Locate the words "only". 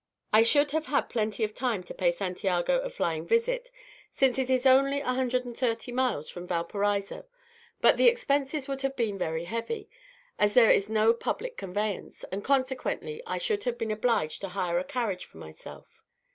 4.65-4.99